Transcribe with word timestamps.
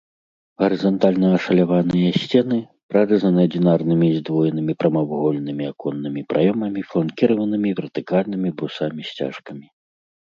Гарызантальна 0.61 1.27
ашаляваныя 1.39 2.13
сцены 2.23 2.57
прарэзаны 2.93 3.39
адзінарнымі 3.49 4.07
і 4.13 4.17
здвоенымі 4.21 4.73
прамавугольнымі 4.85 5.63
аконнымі 5.75 6.21
праёмамі, 6.35 6.87
фланкіраванымі 6.91 7.69
вертыкальнымі 7.81 8.49
брусамі-сцяжкамі. 8.63 9.65